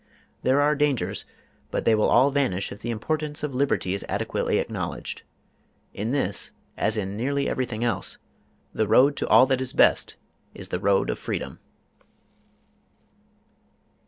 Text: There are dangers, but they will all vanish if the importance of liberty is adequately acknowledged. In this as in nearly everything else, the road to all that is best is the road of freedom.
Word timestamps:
There 0.41 0.59
are 0.61 0.73
dangers, 0.73 1.25
but 1.69 1.85
they 1.85 1.93
will 1.93 2.09
all 2.09 2.31
vanish 2.31 2.71
if 2.71 2.79
the 2.79 2.89
importance 2.89 3.43
of 3.43 3.53
liberty 3.53 3.93
is 3.93 4.03
adequately 4.09 4.57
acknowledged. 4.57 5.21
In 5.93 6.09
this 6.11 6.49
as 6.75 6.97
in 6.97 7.15
nearly 7.15 7.47
everything 7.47 7.83
else, 7.83 8.17
the 8.73 8.87
road 8.87 9.15
to 9.17 9.27
all 9.27 9.45
that 9.45 9.61
is 9.61 9.73
best 9.73 10.15
is 10.55 10.69
the 10.69 10.79
road 10.79 11.11
of 11.11 11.19
freedom. 11.19 11.59